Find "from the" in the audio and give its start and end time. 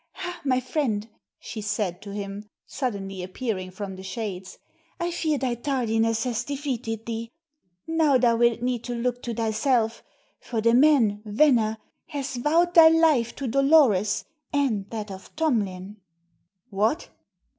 3.69-4.01